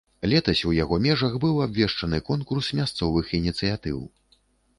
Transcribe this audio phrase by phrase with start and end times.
[0.31, 4.03] Летась у яго межах быў абвешчаны конкурс мясцовых ініцыятыў.